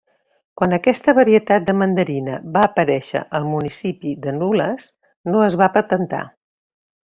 [0.59, 4.91] Quan aquesta varietat de mandarina va aparèixer al municipi de Nules,
[5.35, 6.27] no es va patentar.